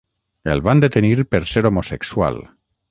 El 0.53 0.63
van 0.69 0.81
detenir 0.85 1.13
per 1.35 1.43
ser 1.55 1.65
homosexual. 1.73 2.43